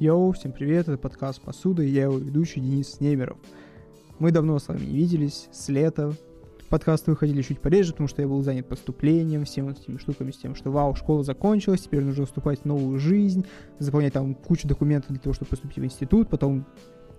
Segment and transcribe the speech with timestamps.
[0.00, 3.36] Йоу, всем привет, это подкаст «Посуда» и я его ведущий Денис Немеров.
[4.18, 6.14] Мы давно с вами не виделись, с лета.
[6.70, 10.54] Подкасты выходили чуть пореже, потому что я был занят поступлением, всеми этими штуками, с тем,
[10.54, 13.44] что вау, школа закончилась, теперь нужно вступать в новую жизнь,
[13.78, 16.64] заполнять там кучу документов для того, чтобы поступить в институт, потом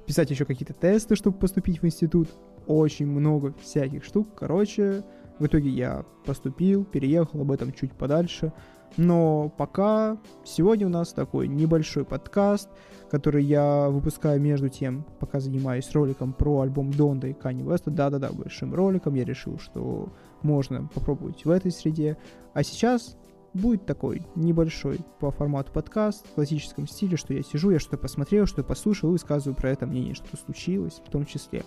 [0.07, 2.29] писать еще какие-то тесты, чтобы поступить в институт.
[2.65, 4.29] Очень много всяких штук.
[4.35, 5.03] Короче,
[5.37, 8.51] в итоге я поступил, переехал об этом чуть подальше.
[8.97, 12.69] Но пока сегодня у нас такой небольшой подкаст,
[13.09, 17.91] который я выпускаю между тем, пока занимаюсь роликом про альбом Донда и Кани Веста.
[17.91, 19.15] Да-да-да, большим роликом.
[19.15, 20.09] Я решил, что
[20.41, 22.17] можно попробовать в этой среде.
[22.53, 23.17] А сейчас
[23.53, 28.45] будет такой небольшой по формату подкаст в классическом стиле, что я сижу, я что-то посмотрел,
[28.45, 31.63] что-то послушал и высказываю про это мнение, что случилось в том числе.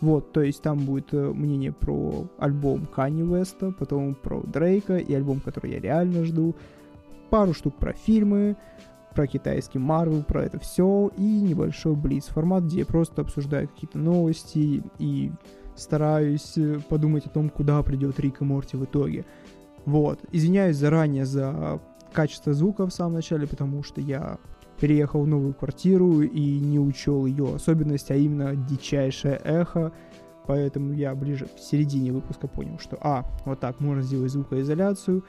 [0.00, 5.12] Вот, то есть там будет э, мнение про альбом Кани Веста, потом про Дрейка и
[5.14, 6.54] альбом, который я реально жду,
[7.30, 8.56] пару штук про фильмы,
[9.14, 13.98] про китайский Марвел, про это все, и небольшой блиц формат, где я просто обсуждаю какие-то
[13.98, 15.32] новости и
[15.74, 19.24] стараюсь э, подумать о том, куда придет Рик и Морти в итоге.
[19.88, 20.20] Вот.
[20.32, 21.80] Извиняюсь заранее за
[22.12, 24.36] качество звука в самом начале, потому что я
[24.78, 29.92] переехал в новую квартиру и не учел ее особенность, а именно дичайшее эхо.
[30.46, 35.24] Поэтому я ближе к середине выпуска понял, что а, вот так можно сделать звукоизоляцию.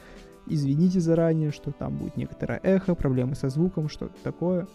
[0.46, 4.68] Извините заранее, что там будет некоторое эхо, проблемы со звуком, что-то такое.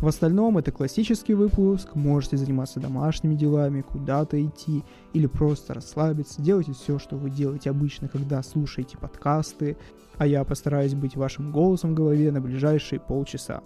[0.00, 6.72] В остальном это классический выпуск, можете заниматься домашними делами, куда-то идти или просто расслабиться, делайте
[6.72, 9.76] все, что вы делаете обычно, когда слушаете подкасты,
[10.18, 13.62] а я постараюсь быть вашим голосом в голове на ближайшие полчаса.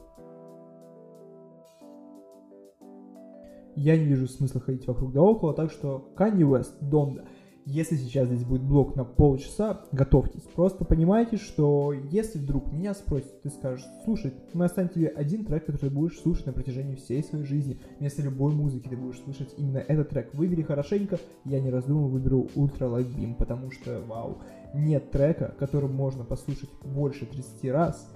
[3.75, 7.25] Я не вижу смысла ходить вокруг да около, так что Kanye West, Донда–
[7.71, 10.41] если сейчас здесь будет блок на полчаса, готовьтесь.
[10.55, 15.67] Просто понимайте, что если вдруг меня спросят, ты скажешь, слушай, мы оставим тебе один трек,
[15.67, 17.79] который ты будешь слушать на протяжении всей своей жизни.
[18.01, 20.33] Вместо любой музыки ты будешь слушать именно этот трек.
[20.33, 24.39] Выбери хорошенько, я не раздумываю, выберу Ultra Light Beam, потому что, вау,
[24.73, 28.09] нет трека, который можно послушать больше 30 раз,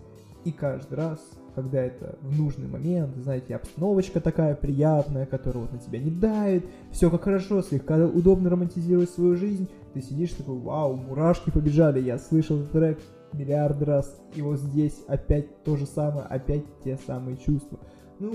[0.46, 1.20] и каждый раз
[1.54, 6.64] когда это в нужный момент, знаете, обстановочка такая приятная, которая вот на тебя не дает,
[6.90, 12.18] все как хорошо, слегка удобно романтизировать свою жизнь, ты сидишь такой, вау, мурашки побежали, я
[12.18, 12.98] слышал этот трек
[13.32, 17.78] миллиард раз, и вот здесь опять то же самое, опять те самые чувства.
[18.18, 18.34] Ну,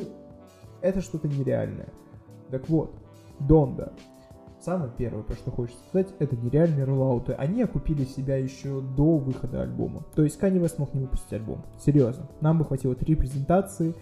[0.81, 1.89] это что-то нереальное.
[2.49, 2.93] Так вот,
[3.39, 3.93] Донда
[4.67, 7.31] самое первое, про что хочется сказать, это нереальные роллауты.
[7.31, 10.03] Они окупили себя еще до выхода альбома.
[10.13, 11.63] То есть Kanye West мог не выпустить альбом.
[11.79, 12.27] Серьезно.
[12.41, 13.95] Нам бы хватило три презентации,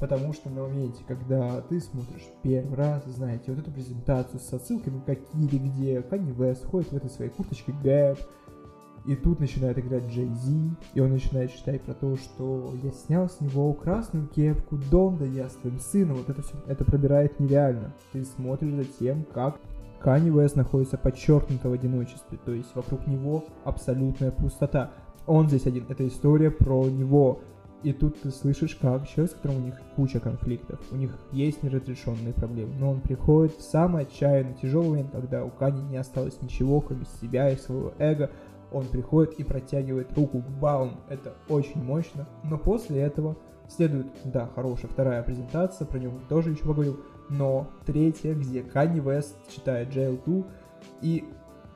[0.00, 4.98] потому что на моменте, когда ты смотришь первый раз, знаете, вот эту презентацию с отсылками
[4.98, 8.18] к Акире, где Kanye West ходит в этой своей курточке Gap,
[9.06, 13.30] и тут начинает играть Джей Зи, и он начинает читать про то, что я снял
[13.30, 17.38] с него красную кепку, дом, да я с твоим сыном, вот это все, это пробирает
[17.38, 17.94] нереально.
[18.12, 19.60] Ты смотришь за тем, как
[20.00, 24.92] Канни Уэст находится подчеркнуто в одиночестве, то есть вокруг него абсолютная пустота.
[25.26, 27.40] Он здесь один, это история про него.
[27.84, 31.62] И тут ты слышишь, как человек, с которым у них куча конфликтов, у них есть
[31.62, 36.42] неразрешенные проблемы, но он приходит в самый отчаянный, тяжелый момент, когда у Кани не осталось
[36.42, 38.30] ничего, кроме себя и своего эго,
[38.72, 40.96] он приходит и протягивает руку к Баум.
[41.08, 42.26] Это очень мощно.
[42.42, 43.36] Но после этого
[43.68, 49.34] следует, да, хорошая вторая презентация, про него тоже еще поговорил, но третья, где Kanye West
[49.54, 50.44] читает Jail 2,
[51.02, 51.24] и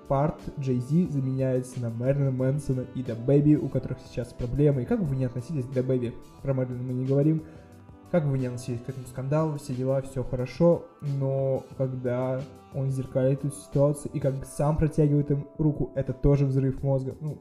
[0.09, 4.83] парт Jay Z заменяется на Мэрилина Мэнсона и The Baby, у которых сейчас проблемы.
[4.83, 7.45] И как бы вы ни относились к The Baby, про Мэрилина мы не говорим,
[8.11, 12.43] как бы вы ни относились к этому скандалу, все дела, все хорошо, но когда
[12.75, 17.15] он зеркалит эту ситуацию и как сам протягивает им руку, это тоже взрыв мозга.
[17.21, 17.39] Ну,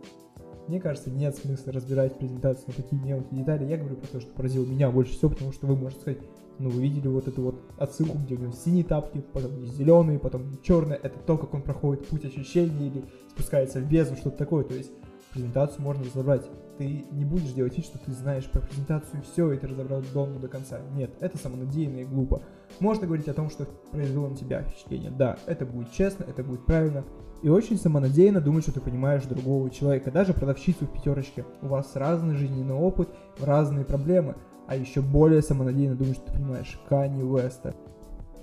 [0.67, 3.65] мне кажется, нет смысла разбирать презентацию на такие мелкие детали.
[3.65, 6.19] Я говорю про то, что поразило меня больше всего, потому что вы можете сказать,
[6.61, 10.43] ну, вы видели вот эту вот отсылку, где у него синие тапки, потом зеленые, потом
[10.63, 10.99] черные.
[11.01, 14.63] Это то, как он проходит путь ощущений или спускается в бездну, что-то такое.
[14.63, 14.91] То есть
[15.33, 16.45] презентацию можно разобрать.
[16.77, 20.39] Ты не будешь делать вид, что ты знаешь про презентацию все, и ты разобрал Донну
[20.39, 20.79] до конца.
[20.95, 22.41] Нет, это самонадеянно и глупо.
[22.79, 25.11] Можно говорить о том, что произвело на тебя впечатление.
[25.11, 27.03] Да, это будет честно, это будет правильно.
[27.41, 31.43] И очень самонадеянно думать, что ты понимаешь другого человека, даже продавщицу в пятерочке.
[31.63, 33.09] У вас разный жизненный опыт,
[33.39, 34.35] разные проблемы
[34.71, 37.75] а еще более самонадеянно думать, что ты понимаешь Кани Уэста.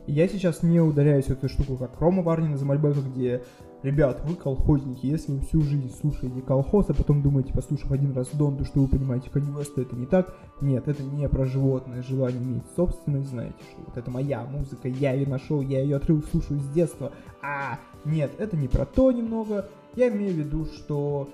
[0.06, 3.42] И я сейчас не ударяюсь в эту штуку, как Рома Варнин из Мальбека, где
[3.82, 8.28] Ребят, вы колхозники, если вы всю жизнь слушаете колхоз, а потом думаете, послушав один раз
[8.34, 10.34] Донду, что вы понимаете Kanye West, это не так.
[10.60, 15.12] Нет, это не про животное желание иметь собственность, знаете, что вот это моя музыка, я
[15.12, 17.12] ее нашел, я ее отрыл, слушаю с детства.
[17.40, 19.68] А, нет, это не про то немного.
[19.94, 21.28] Я имею в виду, что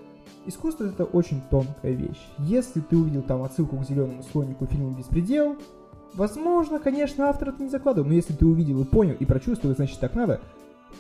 [0.46, 2.20] Искусство это очень тонкая вещь.
[2.38, 5.56] Если ты увидел там отсылку к зеленому слонику фильма «Беспредел»,
[6.14, 9.98] Возможно, конечно, автор это не закладывал, но если ты увидел и понял, и прочувствовал, значит
[9.98, 10.40] так надо,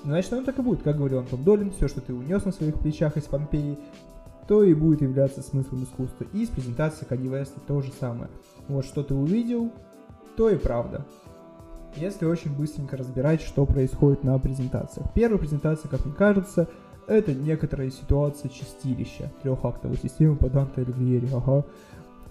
[0.02, 0.82] значит оно так и будет.
[0.82, 3.78] Как говорил Антон Долин, все, что ты унес на своих плечах из Помпеи,
[4.48, 6.26] то и будет являться смыслом искусства.
[6.32, 8.28] И с презентацией Kanye West то же самое.
[8.66, 9.70] Вот что ты увидел,
[10.36, 11.06] то и правда.
[11.94, 15.06] Если очень быстренько разбирать, что происходит на презентациях.
[15.14, 16.68] Первая презентация, как мне кажется,
[17.06, 21.28] это некоторая ситуация чистилища трехактовой системы по Данте Альвьери.
[21.32, 21.64] Ага.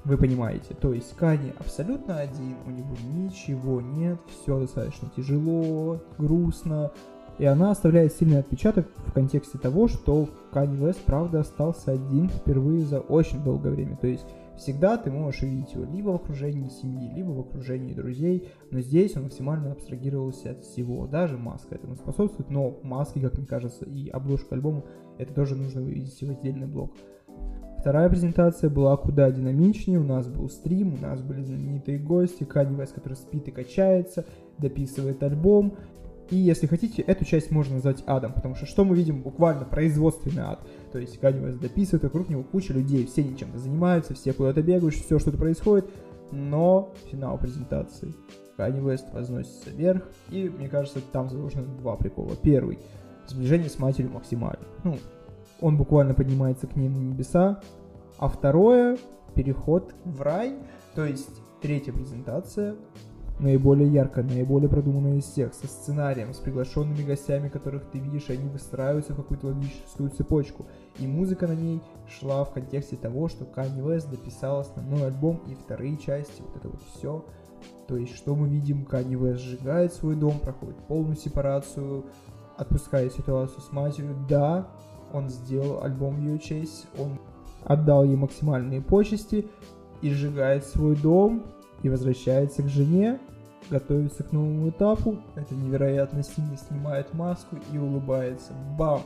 [0.05, 6.91] Вы понимаете, то есть Кани абсолютно один, у него ничего нет, все достаточно тяжело, грустно,
[7.39, 12.85] и она оставляет сильный отпечаток в контексте того, что Kanye West, правда, остался один впервые
[12.85, 13.97] за очень долгое время.
[13.97, 14.25] То есть
[14.57, 19.15] всегда ты можешь увидеть его либо в окружении семьи, либо в окружении друзей, но здесь
[19.15, 21.07] он максимально абстрагировался от всего.
[21.07, 24.83] Даже маска этому способствует, но маски, как мне кажется, и обложка альбома,
[25.17, 26.93] это тоже нужно вывести в отдельный блок.
[27.79, 32.77] Вторая презентация была куда динамичнее, у нас был стрим, у нас были знаменитые гости, Kanye
[32.77, 34.25] West, который спит и качается,
[34.57, 35.73] дописывает альбом,
[36.29, 39.21] и если хотите, эту часть можно назвать адом, потому что что мы видим?
[39.21, 40.65] Буквально производственный ад.
[40.93, 44.93] То есть West дописывает, вокруг него куча людей, все ничем то занимаются, все куда-то бегают,
[44.93, 45.89] все что-то происходит,
[46.31, 48.13] но финал презентации.
[48.59, 52.35] Kanye West возносится вверх, и мне кажется, там заложено два прикола.
[52.35, 52.77] Первый—
[53.27, 54.63] сближение с матерью максимально.
[54.83, 54.99] Ну,
[55.61, 57.59] он буквально поднимается к ней на небеса.
[58.19, 58.99] А второе—
[59.33, 60.59] переход в рай,
[60.93, 62.75] то есть третья презентация
[63.39, 68.33] наиболее яркая, наиболее продуманная из всех, со сценарием, с приглашенными гостями, которых ты видишь, и
[68.33, 70.65] они выстраиваются в какую-то логическую цепочку.
[70.99, 75.55] И музыка на ней шла в контексте того, что Kanye West дописал основной альбом и
[75.55, 77.25] вторые части, вот это вот все.
[77.87, 82.05] То есть, что мы видим, Kanye West сжигает свой дом, проходит полную сепарацию,
[82.57, 84.15] отпускает ситуацию с матерью.
[84.29, 84.67] Да,
[85.11, 87.19] он сделал альбом в ее честь, он
[87.63, 89.47] отдал ей максимальные почести
[90.01, 91.43] и сжигает свой дом,
[91.83, 93.19] и возвращается к жене,
[93.69, 98.53] готовится к новому этапу, это невероятно сильно снимает маску и улыбается.
[98.77, 99.01] Бам!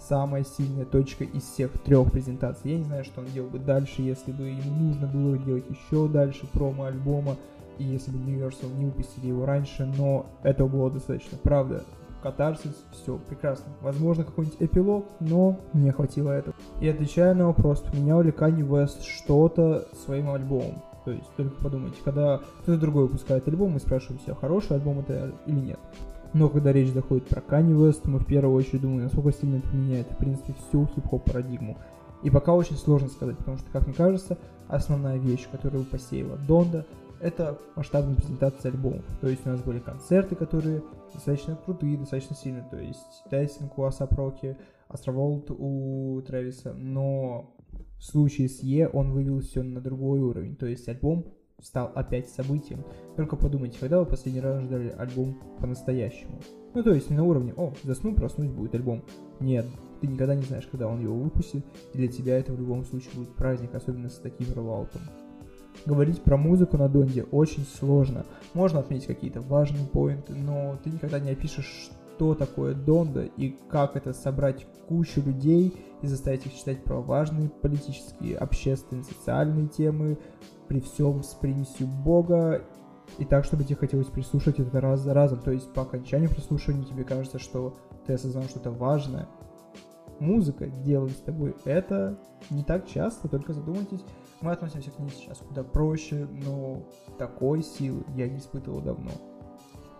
[0.00, 2.72] Самая сильная точка из всех трех презентаций.
[2.72, 6.08] Я не знаю, что он делал бы дальше, если бы ему нужно было делать еще
[6.08, 7.36] дальше промо альбома,
[7.78, 11.38] и если бы Universal не выпустили его раньше, но этого было достаточно.
[11.42, 11.84] Правда,
[12.22, 13.72] катарсис, все прекрасно.
[13.80, 16.54] Возможно, какой-нибудь эпилог, но не хватило этого.
[16.80, 20.82] И отвечая на вопрос, поменял ли Kanye West что-то своим альбомом?
[21.04, 25.32] То есть только подумайте, когда кто-то другой выпускает альбом, мы спрашиваем себя, хороший альбом это
[25.46, 25.78] или нет.
[26.32, 29.76] Но когда речь заходит про Kanye West, мы в первую очередь думаем, насколько сильно это
[29.76, 31.78] меняет, в принципе, всю хип-хоп парадигму.
[32.22, 36.86] И пока очень сложно сказать, потому что, как мне кажется, основная вещь, которую посеяла Donda,
[37.20, 39.04] это масштабная презентация альбомов.
[39.20, 42.66] То есть у нас были концерты, которые достаточно крутые, достаточно сильные.
[42.70, 44.56] То есть Testing у A$AP Rocky,
[44.88, 46.72] Астроволт у Трэвиса.
[46.74, 47.53] Но
[47.98, 51.26] в случае с Е он вывел все на другой уровень, то есть альбом
[51.60, 52.84] стал опять событием.
[53.16, 56.40] Только подумайте, когда вы последний раз ждали альбом по-настоящему?
[56.74, 59.04] Ну, то есть не на уровне, о, засну, проснусь, будет альбом.
[59.40, 59.66] Нет,
[60.00, 63.12] ты никогда не знаешь, когда он его выпустит, и для тебя это в любом случае
[63.14, 65.02] будет праздник, особенно с таким роллаутом.
[65.86, 68.24] Говорить про музыку на Донде очень сложно.
[68.54, 73.96] Можно отметить какие-то важные поинты, но ты никогда не опишешь, что такое Донда и как
[73.96, 80.18] это собрать кучу людей и заставить их читать про важные политические, общественные, социальные темы,
[80.68, 82.62] при всем с примесью Бога,
[83.18, 85.40] и так, чтобы тебе хотелось прислушать это раз за разом.
[85.40, 89.28] То есть по окончанию прослушивания тебе кажется, что ты осознал что-то важное.
[90.20, 92.18] Музыка делает с тобой это
[92.50, 94.04] не так часто, только задумайтесь.
[94.40, 96.82] Мы относимся к ней сейчас куда проще, но
[97.18, 99.10] такой силы я не испытывал давно.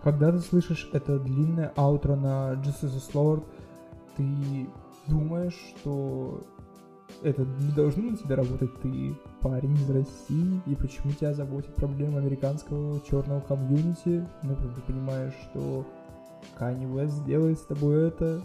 [0.05, 3.43] Когда ты слышишь это длинное аутро на Jesus Lord,
[4.15, 4.69] ты
[5.07, 6.43] думаешь, что
[7.23, 8.69] это не должно на тебя работать.
[8.81, 15.33] Ты парень из России, и почему тебя заботит проблема американского черного комьюнити, ну, ты понимаешь,
[15.49, 15.83] что
[16.59, 18.43] Kanye West делает с тобой это,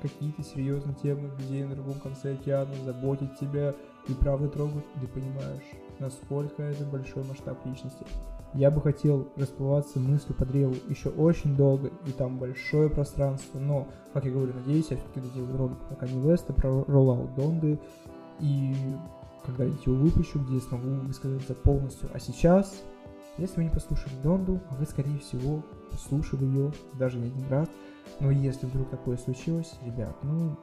[0.00, 3.74] какие-то серьезные темы, где на другом конце океана заботит тебя
[4.06, 5.68] и правда трогают, ты понимаешь,
[5.98, 8.06] насколько это большой масштаб личности.
[8.54, 13.88] Я бы хотел расплываться мыслью по древу еще очень долго, и там большое пространство, но,
[14.12, 17.78] как я говорю, надеюсь, я все-таки доделаю ролик про Kanye West, про роллаут Донды,
[18.40, 18.74] и
[19.46, 22.10] когда-нибудь его выпущу, где я смогу высказаться полностью.
[22.12, 22.82] А сейчас,
[23.38, 27.68] если вы не послушали Донду, вы, скорее всего, послушали ее даже не один раз,
[28.20, 30.56] но если вдруг такое случилось, ребят, ну,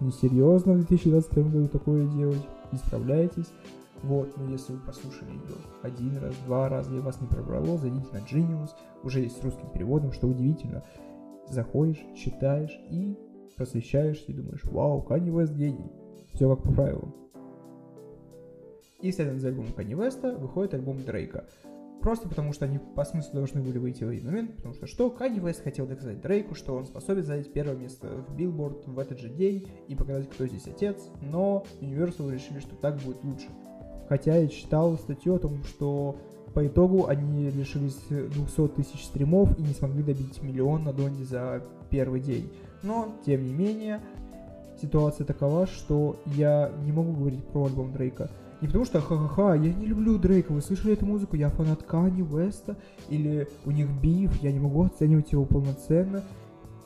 [0.00, 3.52] несерьезно в 2021 году такое делать, исправляйтесь,
[4.04, 8.06] вот, но если вы послушали ее один раз, два раза и вас не пробрало, зайдите
[8.12, 8.70] на Genius,
[9.02, 10.84] уже есть с русским переводом, что удивительно.
[11.48, 13.18] Заходишь, читаешь и
[13.56, 15.90] просвещаешься и думаешь, вау, Kanye West гений.
[16.32, 17.14] Все как по правилам.
[19.00, 21.44] И следом за альбомом Kanye West выходит альбом Дрейка.
[22.04, 25.10] просто потому что они по смыслу должны были выйти в один момент, потому что что
[25.10, 29.18] Kanye West хотел доказать Дрейку, что он способен занять первое место в Билборд в этот
[29.18, 33.48] же день и показать, кто здесь отец, но Universal решили, что так будет лучше.
[34.08, 36.16] Хотя я читал статью о том, что
[36.54, 41.62] по итогу они лишились 200 тысяч стримов и не смогли добить миллион на Донде за
[41.90, 42.50] первый день.
[42.82, 44.00] Но, тем не менее,
[44.80, 48.30] ситуация такова, что я не могу говорить про альбом Дрейка.
[48.60, 52.22] Не потому что ха-ха-ха, я не люблю Дрейка, вы слышали эту музыку, я фанат Кани
[52.22, 52.76] Веста,
[53.08, 56.22] или у них биф, я не могу оценивать его полноценно,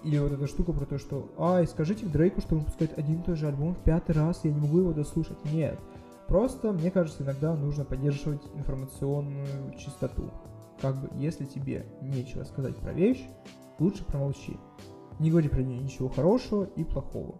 [0.02, 3.22] или вот эта штука про то, что «Ай, скажите Дрейку, что он выпускает один и
[3.22, 5.36] тот же альбом в пятый раз, я не могу его дослушать».
[5.52, 5.78] Нет.
[6.28, 10.30] Просто, мне кажется, иногда нужно поддерживать информационную чистоту.
[10.80, 13.26] Как бы, если тебе нечего сказать про вещь,
[13.78, 14.58] лучше промолчи.
[15.18, 17.36] Не говори про нее ничего хорошего и плохого.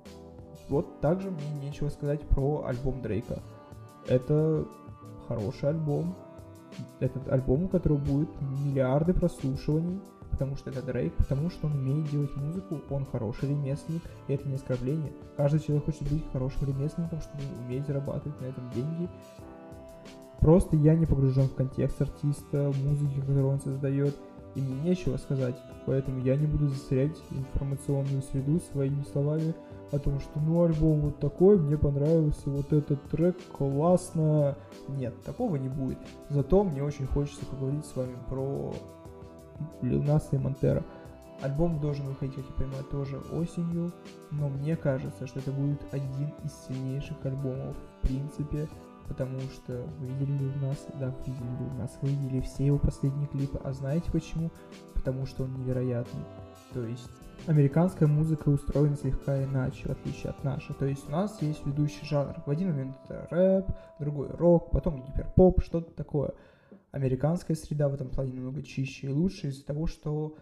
[0.70, 3.42] Вот также мне нечего сказать про альбом Дрейка.
[4.08, 4.66] Это
[5.28, 6.16] хороший альбом.
[6.98, 12.10] Этот альбом, у которого будет миллиарды прослушиваний, потому что это Дрейк, потому что он умеет
[12.10, 15.12] делать музыку, он хороший ремесленник, и это не оскорбление.
[15.36, 19.08] Каждый человек хочет быть хорошим ремесленником, чтобы уметь зарабатывать на этом деньги.
[20.40, 24.14] Просто я не погружен в контекст артиста, музыки, которую он создает,
[24.54, 25.56] и мне нечего сказать,
[25.86, 29.54] поэтому я не буду засорять информационную среду своими словами
[29.90, 34.56] о том, что ну альбом вот такой, мне понравился вот этот трек, классно.
[34.88, 35.98] Нет, такого не будет.
[36.28, 38.74] Зато мне очень хочется поговорить с вами про
[39.82, 40.84] Лил и Монтера.
[41.40, 43.92] Альбом должен выходить, как я понимаю, тоже осенью,
[44.32, 48.68] но мне кажется, что это будет один из сильнейших альбомов в принципе,
[49.06, 52.78] потому что вы видели Лил Нас, да, вы видели Лил Нас, вы видели все его
[52.78, 54.50] последние клипы, а знаете почему?
[54.94, 56.24] Потому что он невероятный.
[56.72, 57.10] То есть
[57.46, 60.74] американская музыка устроена слегка иначе, в отличие от нашей.
[60.74, 62.34] То есть у нас есть ведущий жанр.
[62.44, 63.66] В один момент это рэп,
[63.98, 66.34] другой рок, потом гиперпоп, что-то такое.
[66.90, 70.36] Американская среда в этом плане намного чище и лучше из-за того, что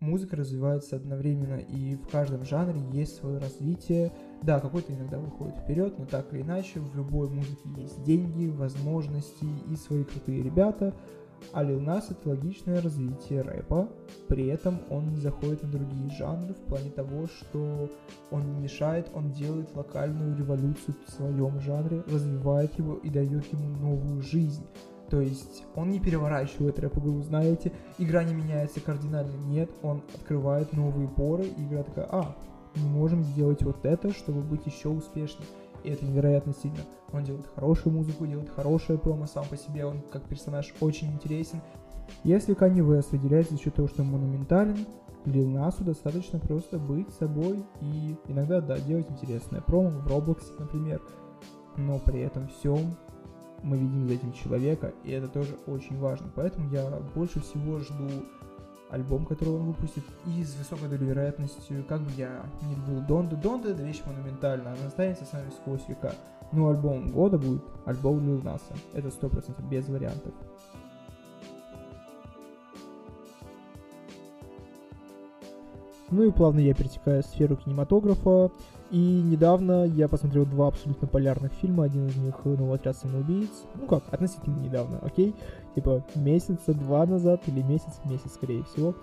[0.00, 4.12] музыка развивается одновременно, и в каждом жанре есть свое развитие.
[4.42, 9.46] Да, какой-то иногда выходит вперед, но так или иначе, в любой музыке есть деньги, возможности
[9.70, 10.94] и свои крутые ребята–
[11.52, 13.88] а Lil Nas это логичное развитие рэпа,
[14.28, 17.90] при этом он заходит на другие жанры в плане того, что
[18.30, 23.68] он не мешает, он делает локальную революцию в своем жанре, развивает его и дает ему
[23.76, 24.64] новую жизнь.
[25.10, 31.08] То есть он не переворачивает рэп-игру, знаете, игра не меняется кардинально, нет, он открывает новые
[31.08, 32.36] поры, и игра такая, а,
[32.74, 35.46] мы можем сделать вот это, чтобы быть еще успешнее
[35.86, 36.80] и это невероятно сильно.
[37.12, 41.60] Он делает хорошую музыку, делает хорошее промо сам по себе, он как персонаж очень интересен.
[42.24, 44.86] Если Kanye West выделяется за счет того, что он монументален,
[45.24, 51.00] Лил Насу достаточно просто быть собой и иногда, да, делать интересное промо в Roblox, например,
[51.76, 52.96] но при этом всем
[53.66, 56.28] мы видим за этим человека, и это тоже очень важно.
[56.34, 58.08] Поэтому я больше всего жду
[58.90, 63.36] альбом, который он выпустит, и с высокой долей вероятностью, как бы я не любил Донду,
[63.36, 66.14] Донда это вещь монументальная, она останется с нами сквозь века.
[66.52, 68.72] Но альбом года будет альбом Лил Наса.
[68.92, 70.32] Это сто процентов без вариантов.
[76.10, 78.50] Ну и плавно я перетекаю в сферу кинематографа.
[78.90, 81.84] И недавно я посмотрел два абсолютно полярных фильма.
[81.84, 83.50] Один из них «Новый отряд самоубийц».
[83.74, 85.34] Ну как, относительно недавно, окей?
[85.74, 88.94] Типа месяца два назад или месяц, месяц скорее всего.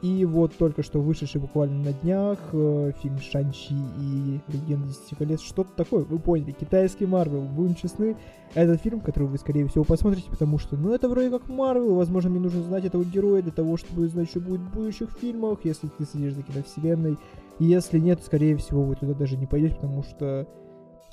[0.00, 5.40] И вот только что вышедший буквально на днях э, фильм Шанчи и Легенда Десяти колец,
[5.40, 8.16] что-то такое, вы поняли, китайский Марвел, будем честны,
[8.54, 12.30] это фильм, который вы скорее всего посмотрите, потому что, ну это вроде как Марвел, возможно
[12.30, 15.88] мне нужно знать этого героя для того, чтобы знать, что будет в будущих фильмах, если
[15.88, 17.18] ты следишь за киновселенной,
[17.58, 20.46] и если нет, скорее всего вы туда даже не пойдете, потому что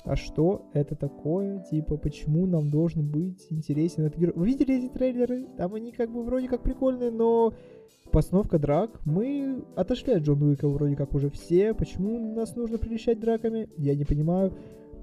[0.06, 1.64] а что это такое?
[1.68, 4.34] Типа, почему нам должен быть интересен этот герой?
[4.36, 5.46] Вы видели эти трейлеры?
[5.56, 7.52] Там они как бы вроде как прикольные, но
[8.12, 9.00] постановка драк.
[9.04, 11.74] Мы отошли от Джона Уика вроде как уже все.
[11.74, 13.68] Почему нас нужно прельщать драками?
[13.76, 14.52] Я не понимаю.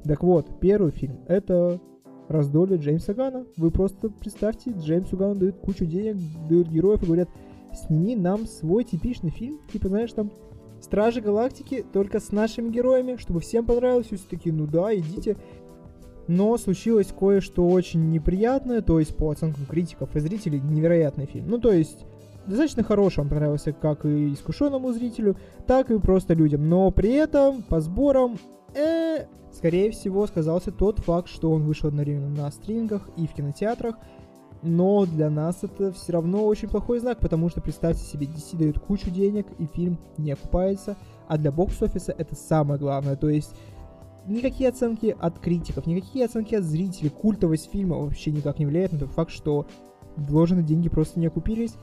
[0.05, 1.81] Так вот, первый фильм— это
[2.29, 3.45] раздолье Джеймса Гана.
[3.57, 6.15] Вы просто представьте, Джеймсу Гану дают кучу денег,
[6.49, 7.29] дают героев и говорят,
[7.73, 9.59] сними нам свой типичный фильм.
[9.71, 10.31] Типа, знаешь, там
[10.83, 14.07] Стражи Галактики только с нашими героями, чтобы всем понравилось.
[14.07, 15.37] Все такие, ну да, идите.
[16.27, 21.47] Но случилось кое-что очень неприятное, то есть по оценкам критиков и зрителей невероятный фильм.
[21.47, 22.05] Ну то есть
[22.45, 25.37] достаточно хороший, он понравился как и искушенному зрителю,
[25.67, 26.67] так и просто людям.
[26.67, 28.37] Но при этом по сборам,
[28.75, 33.95] э, скорее всего, сказался тот факт, что он вышел одновременно на стрингах и в кинотеатрах,
[34.63, 38.79] но для нас это все равно очень плохой знак, потому что представьте себе, DC дают
[38.79, 40.95] кучу денег, и фильм не окупается,
[41.27, 43.53] а для бокс-офиса это самое главное, то есть
[44.25, 48.99] никакие оценки от критиков, никакие оценки от зрителей, культовость фильма вообще никак не влияет на
[48.99, 49.67] тот факт, что
[50.15, 51.75] вложенные деньги просто не окупились.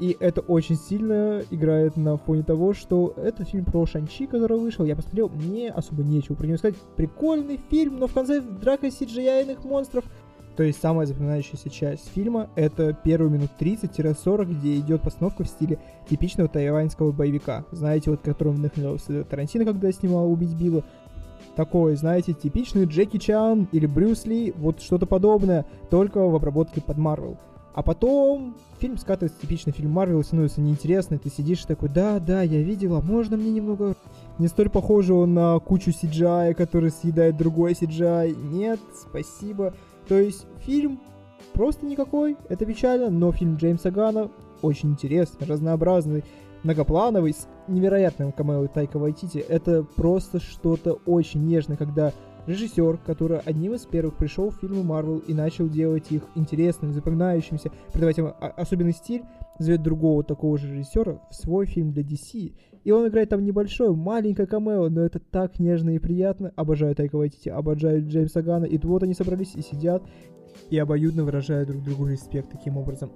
[0.00, 4.84] И это очень сильно играет на фоне того, что это фильм про Шанчи, который вышел.
[4.84, 6.74] Я посмотрел, мне особо нечего про него сказать.
[6.96, 10.04] Прикольный фильм, но в конце драка cgi монстров.
[10.56, 15.78] То есть самая запоминающаяся часть фильма— это первые минут 30-40, где идет постановка в стиле
[16.08, 17.64] типичного тайваньского боевика.
[17.72, 20.84] Знаете, вот которым вдохновился Тарантино, когда снимал «Убить Билла».
[21.56, 26.98] Такой, знаете, типичный Джеки Чан или Брюс Ли, вот что-то подобное, только в обработке под
[26.98, 27.36] Марвел.
[27.74, 32.62] А потом фильм скатывается, типичный фильм Марвел, становится неинтересный, ты сидишь такой, да, да, я
[32.62, 33.94] видела, можно мне немного...
[34.38, 38.34] Не столь похожего на кучу CGI, который съедает другой CGI.
[38.34, 39.74] Нет, спасибо.
[40.08, 41.00] То есть фильм
[41.52, 44.30] просто никакой, это печально, но фильм Джеймса Гана
[44.62, 46.24] очень интересный, разнообразный,
[46.62, 49.38] многоплановый, с невероятным камео Тайка Вайтити.
[49.38, 52.12] Это просто что-то очень нежное, когда
[52.46, 57.70] режиссер, который одним из первых пришел в фильмы Марвел и начал делать их интересными, запоминающимися,
[57.92, 59.24] придавать им особенный стиль,
[59.58, 62.52] зовет другого такого же режиссера в свой фильм для DC.
[62.84, 66.52] И он играет там небольшое, маленькое камео, но это так нежно и приятно.
[66.54, 68.64] Обожаю Тайка Вайтити, обожаю Джеймса Гана.
[68.64, 70.02] И вот они собрались и сидят,
[70.70, 73.10] и обоюдно выражают друг другу респект таким образом.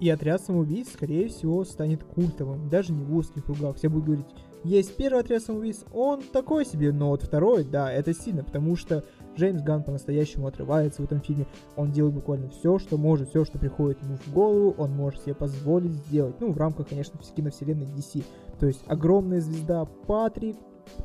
[0.00, 3.76] И отряд самоубийц, скорее всего, станет культовым, даже не в узких кругах.
[3.76, 4.26] Все будут говорить,
[4.64, 9.04] есть первый отряд самоубийц, он такой себе, но вот второй, да, это сильно, потому что
[9.36, 11.46] Джеймс Ган по-настоящему отрывается в этом фильме.
[11.76, 15.34] Он делает буквально все, что может, все, что приходит ему в голову, он может себе
[15.34, 16.40] позволить сделать.
[16.40, 18.24] Ну, в рамках, конечно, киновселенной DC.
[18.58, 20.56] То есть огромная звезда Патрик,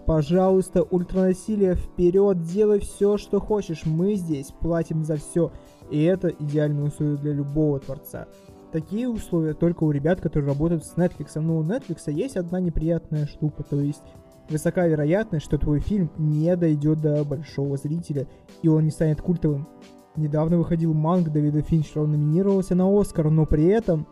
[0.06, 3.86] пожалуйста, ультранасилие вперед, делай все, что хочешь.
[3.86, 5.52] Мы здесь платим за все.
[5.90, 8.28] И это идеальные условия для любого творца.
[8.72, 11.40] Такие условия только у ребят, которые работают с Netflix.
[11.40, 14.02] Но у Netflix есть одна неприятная штука, то есть
[14.50, 18.28] высока вероятность, что твой фильм не дойдет до большого зрителя,
[18.62, 19.68] и он не станет культовым.
[20.16, 24.08] Недавно выходил манг Дэвида Финчера, он номинировался на Оскар, но при этом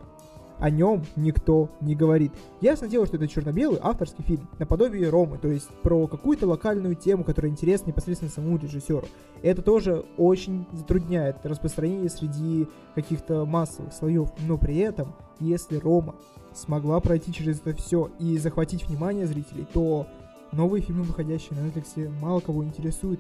[0.60, 2.32] о нем никто не говорит.
[2.62, 7.24] Ясно дело, что это черно-белый авторский фильм, наподобие Ромы, то есть про какую-то локальную тему,
[7.24, 9.06] которая интересна непосредственно самому режиссеру.
[9.42, 16.16] Это тоже очень затрудняет распространение среди каких-то массовых слоев, но при этом, если Рома
[16.54, 20.08] смогла пройти через это все и захватить внимание зрителей, то
[20.52, 23.20] новые фильмы, выходящие на Netflix, мало кого интересуют.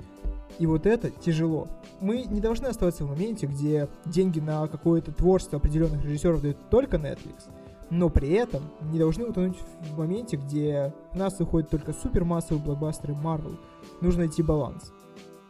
[0.58, 1.68] И вот это тяжело.
[2.02, 6.98] Мы не должны оставаться в моменте, где деньги на какое-то творчество определенных режиссеров дают только
[6.98, 7.44] Netflix,
[7.90, 13.14] но при этом не должны утонуть в моменте, где у нас выходят только супермассовые блокбастеры
[13.14, 13.58] Marvel.
[14.02, 14.92] Нужно найти баланс.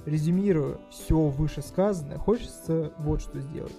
[0.06, 3.76] Резюмируя все вышесказанное, хочется вот что сделать.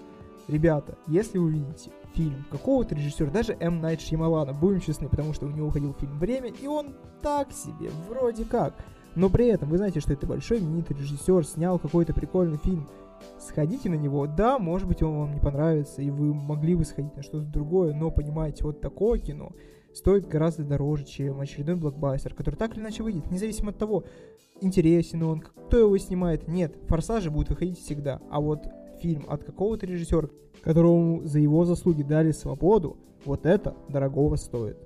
[0.51, 3.81] Ребята, если вы видите фильм какого-то режиссера, даже М.
[3.81, 7.91] Найт Шьямалана, будем честны, потому что у него выходил фильм «Время», и он так себе,
[8.09, 8.75] вроде как.
[9.15, 12.89] Но при этом вы знаете, что это большой именитый режиссер, снял какой-то прикольный фильм.
[13.39, 17.15] Сходите на него, да, может быть он вам не понравится, и вы могли бы сходить
[17.15, 19.53] на что-то другое, но понимаете, вот такое кино
[19.95, 24.03] стоит гораздо дороже, чем очередной блокбастер, который так или иначе выйдет, независимо от того,
[24.61, 26.49] интересен он, кто его снимает.
[26.49, 28.67] Нет, форсажи будут выходить всегда, а вот
[29.01, 30.29] фильм от какого-то режиссера,
[30.63, 34.77] которому за его заслуги дали свободу, вот это дорогого стоит.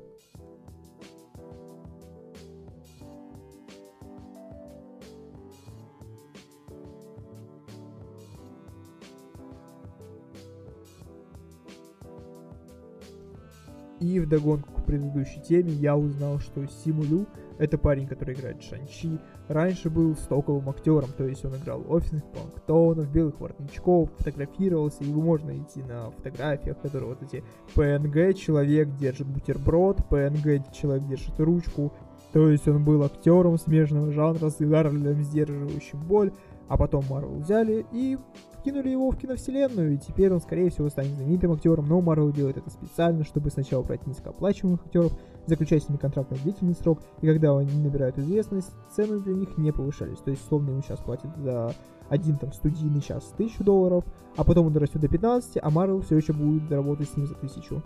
[14.01, 17.27] И вдогонку к предыдущей теме я узнал, что Симу Лю—
[17.59, 19.19] это парень, который играет Шанчи.
[19.49, 25.49] Раньше был стоковым актером, то есть он играл офисных планктонов, белых воротничков, фотографировался, его можно
[25.49, 31.93] найти на фотографиях, которые вот эти ПНГ человек держит бутерброд, ПНГ человек держит ручку.
[32.33, 36.33] То есть он был актером смежного жанра с Гарлем, сдерживающим боль,
[36.69, 38.19] а потом Марвел взяли и
[38.65, 42.57] кинули его в киновселенную, и теперь он, скорее всего, станет знаменитым актером, но Марвел делает
[42.57, 45.13] это специально, чтобы сначала брать низкооплачиваемых актеров,
[45.47, 49.57] заключать с ними контракт на длительный срок, и когда они набирают известность, цены для них
[49.59, 50.19] не повышались.
[50.19, 51.75] То есть, условно, ему сейчас платят за
[52.09, 54.05] один там студийный час тысячу долларов,
[54.37, 57.35] а потом он дорастет до 15, а Марвел все еще будет работать с ним за
[57.35, 57.83] тысячу.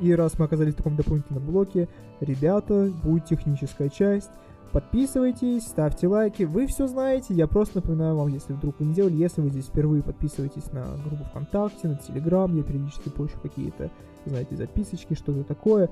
[0.00, 1.88] И раз мы оказались в таком дополнительном блоке,
[2.20, 4.30] ребята, будет техническая часть,
[4.72, 9.14] Подписывайтесь, ставьте лайки, вы все знаете, я просто напоминаю вам, если вдруг вы не делали,
[9.14, 13.90] если вы здесь впервые подписывайтесь на группу ВКонтакте, на Телеграм, я периодически пощу какие-то,
[14.26, 15.88] знаете, записочки, что-то такое.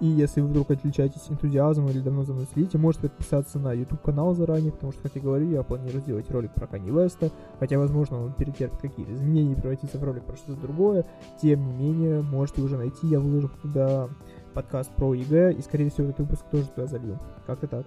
[0.00, 4.00] И если вы вдруг отличаетесь энтузиазмом или давно за мной следите, можете подписаться на YouTube
[4.00, 7.78] канал заранее, потому что, как я говорю, я планирую сделать ролик про Kanye West, хотя,
[7.78, 11.04] возможно, он перетерпит какие-то изменения и превратится в ролик про что-то другое.
[11.42, 14.08] Тем не менее, можете уже найти, я выложу туда
[14.54, 17.18] подкаст про ЕГЭ, и, скорее всего, этот выпуск тоже туда залью.
[17.46, 17.86] Как-то так.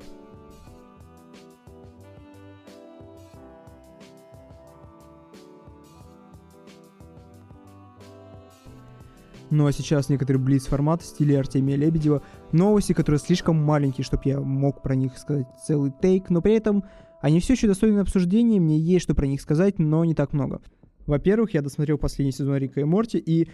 [9.54, 12.24] Ну а сейчас некоторый блиц-формат в стиле Артемия Лебедева.
[12.52, 16.84] Новости, которые слишком маленькие, чтобы я мог про них сказать целый тейк, но при этом
[17.22, 20.60] они все еще достойны обсуждения, мне есть что про них сказать, но не так много.
[21.06, 23.48] Во-первых, я досмотрел последний сезон Рика и Морти, и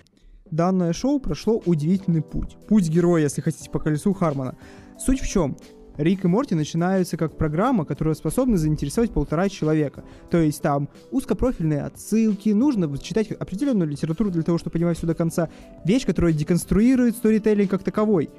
[0.49, 2.55] данное шоу прошло удивительный путь.
[2.69, 4.55] Путь героя, если хотите, по колесу Хармона.
[4.97, 5.57] Суть в чем?
[5.99, 10.05] Рик и Морти начинаются как программа, которая способна заинтересовать полтора человека.
[10.31, 15.13] То есть там узкопрофильные отсылки, нужно читать определенную литературу для того, чтобы понимать все до
[15.13, 15.49] конца.
[15.83, 18.29] Вещь, которая деконструирует сторителлинг как таковой.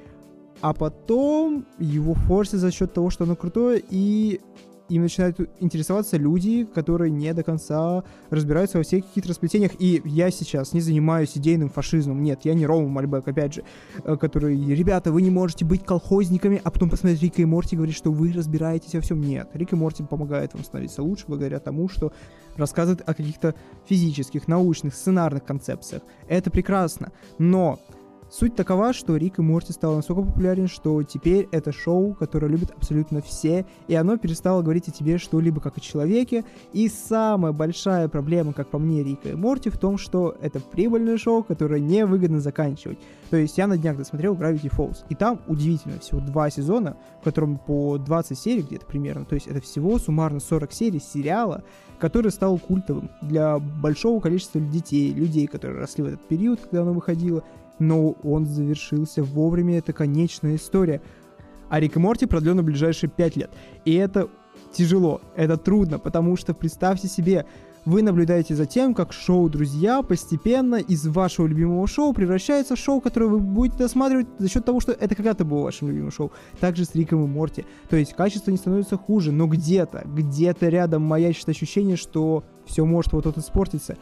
[0.63, 4.41] А потом его форсит за счет того, что оно крутое, и
[4.91, 9.73] им начинают интересоваться люди, которые не до конца разбираются во всех расплетениях.
[9.79, 12.23] И я сейчас не занимаюсь идейным фашизмом.
[12.23, 13.65] Нет, я не Рома Мальбек, опять же,
[14.05, 17.77] э, который, ребята, вы не можете быть колхозниками, а потом посмотреть Рика и Морти и
[17.77, 19.21] говорить, что вы разбираетесь во всем.
[19.21, 22.13] Нет, Рик и Морти помогает вам становиться лучше благодаря тому, что
[22.57, 23.55] рассказывает о каких-то
[23.87, 26.03] физических, научных, сценарных концепциях.
[26.29, 27.13] Это прекрасно.
[27.39, 27.79] Но
[28.31, 32.71] Суть такова, что Рик и Морти стал настолько популярен, что теперь это шоу, которое любят
[32.71, 36.45] абсолютно все, и оно перестало говорить о тебе что-либо как о человеке.
[36.73, 41.19] И самая большая проблема, как по мне, Рика и Морти в том, что это прибыльное
[41.19, 43.01] шоу, которое невыгодно заканчивать.
[43.31, 47.25] То есть я на днях досмотрел Gravity Falls, и там удивительно, всего два сезона, в
[47.25, 51.65] котором по 20 серий где-то примерно, то есть это всего суммарно 40 серий сериала,
[51.99, 56.93] который стал культовым для большого количества детей, людей, которые росли в этот период, когда оно
[56.93, 57.45] выходило,
[57.81, 61.01] но он завершился вовремя, это конечная история.
[61.69, 63.51] А Рик и Морти продлен на ближайшие 5 лет.
[63.85, 64.29] И это
[64.73, 67.47] тяжело, это трудно, потому что представьте себе,
[67.87, 73.01] вы наблюдаете за тем, как шоу «Друзья» постепенно из вашего любимого шоу превращается в шоу,
[73.01, 76.31] которое вы будете досматривать за счет того, что это когда-то было вашим любимым шоу.
[76.61, 77.65] Также с Риком и Морти.
[77.89, 83.13] То есть качество не становится хуже, но где-то, где-то рядом маячит ощущение, что все может
[83.15, 83.97] вот-вот испортиться.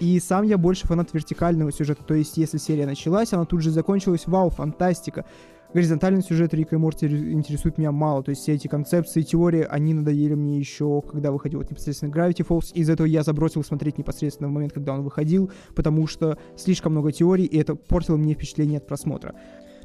[0.00, 3.70] И сам я больше фанат вертикального сюжета, то есть если серия началась, она тут же
[3.70, 5.24] закончилась, вау, фантастика.
[5.72, 9.92] Горизонтальный сюжет Рика и Морти интересует меня мало, то есть все эти концепции, теории, они
[9.92, 14.48] надоели мне еще, когда выходил вот непосредственно Gravity Falls, из этого я забросил смотреть непосредственно
[14.48, 18.78] в момент, когда он выходил, потому что слишком много теорий, и это портило мне впечатление
[18.78, 19.34] от просмотра.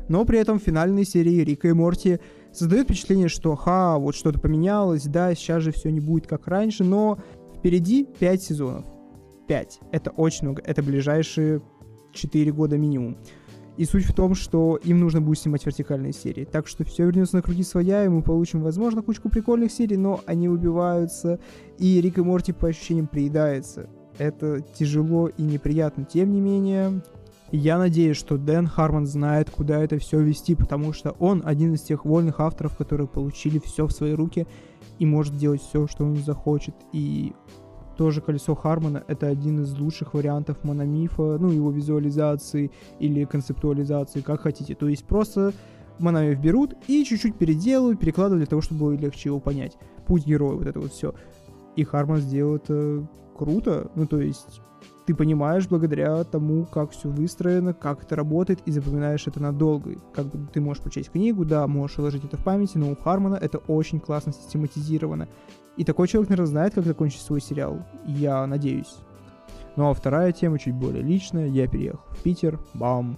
[0.10, 2.19] Но при этом финальные серии Рика и Морти
[2.52, 6.84] создают впечатление, что ха, вот что-то поменялось, да, сейчас же все не будет как раньше,
[6.84, 7.17] но
[7.58, 8.99] впереди 5 сезонов.
[9.50, 9.80] 5.
[9.92, 10.62] Это очень много.
[10.64, 11.62] Это ближайшие
[12.14, 13.18] 4 года минимум.
[13.78, 16.46] И суть в том, что им нужно будет снимать вертикальные серии.
[16.46, 20.22] Так что все вернется на круги своя, и мы получим, возможно, кучку прикольных серий, но
[20.28, 21.40] они убиваются,
[21.80, 23.90] и Рик и Морти по ощущениям приедается.
[24.20, 26.04] Это тяжело и неприятно.
[26.04, 27.02] Тем не менее,
[27.52, 31.82] я надеюсь, что Дэн Харман знает, куда это все вести, потому что он один из
[31.82, 34.46] тех вольных авторов, которые получили все в свои руки
[35.00, 36.76] и может делать все, что он захочет.
[36.92, 37.34] И
[38.00, 44.40] тоже колесо Хармона— это один из лучших вариантов мономифа, ну, его визуализации или концептуализации, как
[44.40, 44.74] хотите.
[44.74, 45.52] То есть просто
[46.00, 49.78] мономиф берут и чуть-чуть переделывают, перекладывают для того, чтобы было легче его понять.
[50.08, 51.14] Путь героя, вот это вот все.
[51.76, 53.06] И Хармон сделал это
[53.38, 54.62] круто, ну, то есть
[55.06, 59.96] ты понимаешь благодаря тому, как все выстроено, как это работает, и запоминаешь это надолго.
[60.14, 63.36] Как бы ты можешь прочесть книгу, да, можешь уложить это в памяти, но у Хармона
[63.36, 65.28] это очень классно систематизировано.
[65.80, 67.80] И такой человек, наверное, знает, как закончить свой сериал.
[68.06, 68.98] Я надеюсь.
[69.78, 71.48] Ну а вторая тема чуть более личная.
[71.48, 72.60] Я переехал в Питер.
[72.74, 73.18] Бам.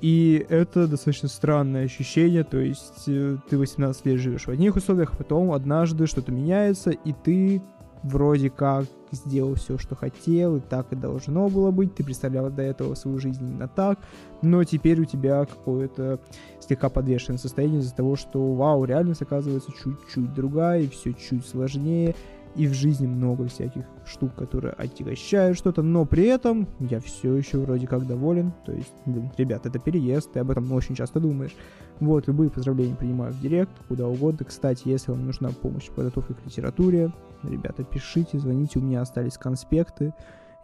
[0.00, 5.12] И это достаточно странное ощущение, то есть э, ты 18 лет живешь в одних условиях,
[5.12, 7.62] а потом однажды что-то меняется, и ты
[8.02, 12.62] вроде как сделал все, что хотел, и так и должно было быть, ты представлял до
[12.62, 13.98] этого свою жизнь именно так,
[14.42, 16.20] но теперь у тебя какое-то
[16.60, 22.14] слегка подвешенное состояние из-за того, что, вау, реальность оказывается чуть-чуть другая, и все чуть сложнее,
[22.56, 27.58] и в жизни много всяких штук, которые отягощают что-то, но при этом я все еще
[27.58, 28.52] вроде как доволен.
[28.64, 31.54] То есть, блин, ребят, это переезд, ты об этом очень часто думаешь.
[32.00, 34.44] Вот, любые поздравления принимаю в директ, куда угодно.
[34.46, 39.36] Кстати, если вам нужна помощь в подготовке к литературе, ребята, пишите, звоните, у меня остались
[39.36, 40.14] конспекты.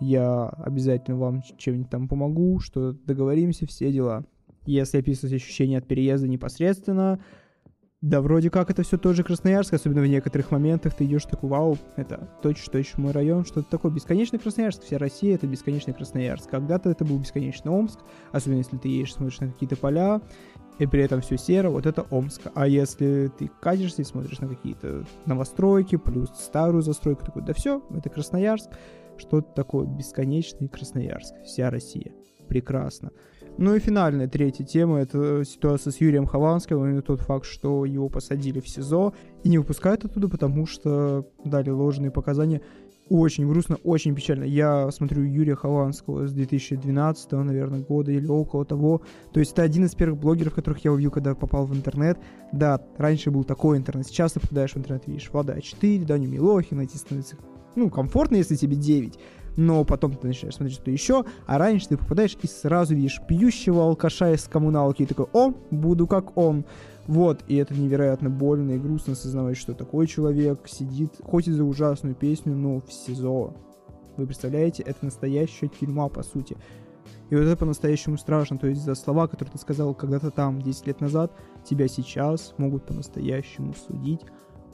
[0.01, 4.25] Я обязательно вам чем-нибудь там помогу, что договоримся, все дела.
[4.67, 7.21] Если описывать ощущения от переезда непосредственно,
[8.05, 11.79] да, вроде как это все тоже Красноярск, особенно в некоторых моментах ты идешь такой, вау,
[11.97, 13.91] это точно-точно мой район, что-то такое.
[13.91, 16.51] Бесконечный Красноярск, вся Россия это бесконечный Красноярск.
[16.51, 20.21] Когда-то это был бесконечный Омск, особенно если ты едешь, смотришь на какие-то поля,
[20.79, 22.43] и при этом все серо, вот это Омск.
[22.55, 27.83] А если ты катишься и смотришь на какие-то новостройки, плюс старую застройку, такой, да все,
[27.89, 28.69] это Красноярск,
[29.17, 32.13] что-то такое бесконечный Красноярск, вся Россия.
[32.49, 33.13] Прекрасно.
[33.57, 38.09] Ну и финальная третья тема— это ситуация с Юрием Хованским, именно тот факт, что его
[38.09, 39.15] посадили в СИЗО
[39.45, 42.63] и не выпускают оттуда, потому что дали ложные показания.
[43.11, 44.45] очень грустно, очень печально.
[44.45, 49.03] Я смотрю Юрия Хованского с 2012, наверное, года или около того.
[49.33, 52.19] То есть это один из первых блогеров, которых я увидел, когда попал в интернет.
[52.53, 54.07] Да, раньше был такой интернет.
[54.07, 57.37] Сейчас ты попадаешь в интернет, видишь Влада А4, Даню Милохина, эти становится,
[57.77, 59.19] ну, комфортно, если тебе 9
[59.57, 63.85] но потом ты начинаешь смотреть что еще, а раньше ты попадаешь и сразу видишь пьющего
[63.85, 66.65] алкаша из коммуналки, и такой, о, буду как он.
[67.07, 71.65] Вот, и это невероятно больно и грустно осознавать, что такой человек сидит, хоть и за
[71.65, 73.55] ужасную песню, но в СИЗО.
[74.17, 76.57] Вы представляете, это настоящая тюрьма, по сути.
[77.31, 80.87] И вот это по-настоящему страшно, то есть за слова, которые ты сказал когда-то там, 10
[80.87, 81.33] лет назад,
[81.65, 84.21] тебя сейчас могут по-настоящему судить.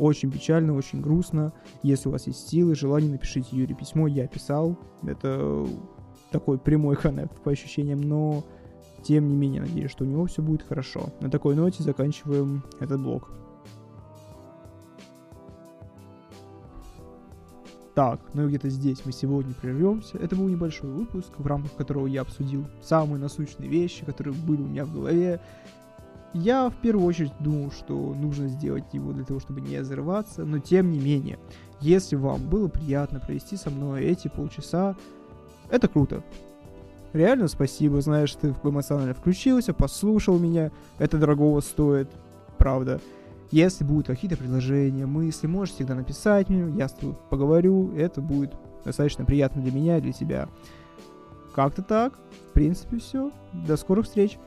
[0.00, 1.52] Очень печально, очень грустно.
[1.82, 4.06] Если у вас есть силы, желание, напишите Юре письмо.
[4.06, 4.78] Я писал.
[5.02, 5.68] Это
[6.30, 8.42] такой прямой коннект по ощущениям, но
[9.02, 11.10] тем не менее, надеюсь, что у него все будет хорошо.
[11.20, 13.30] На такой ноте заканчиваем этот блог.
[17.94, 20.16] Так, ну и где-то здесь мы сегодня прервемся.
[20.16, 24.66] Это был небольшой выпуск, в рамках которого я обсудил самые насущные вещи, которые были у
[24.66, 25.42] меня в голове.
[26.32, 30.58] Я в первую очередь думал, что нужно сделать его для того, чтобы не взрываться, но
[30.58, 31.38] тем не менее,
[31.80, 34.96] если вам было приятно провести со мной эти полчаса,
[35.70, 36.22] это круто.
[37.12, 42.08] Реально спасибо, знаешь, ты эмоционально включился, послушал меня, это дорогого стоит,
[42.58, 43.00] правда.
[43.50, 48.54] Если будут какие-то предложения, мысли, можешь всегда написать мне, я с тобой поговорю, это будет
[48.84, 50.48] достаточно приятно для меня и для тебя.
[51.54, 52.18] Как-то так.
[52.48, 53.32] В принципе, все.
[53.52, 54.38] До скорых встреч.